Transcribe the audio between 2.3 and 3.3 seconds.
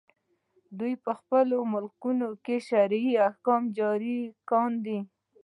کې شرعي